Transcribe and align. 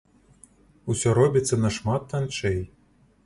Усё 0.93 1.13
робіцца 1.19 1.59
нашмат 1.65 2.01
танчэй. 2.13 2.59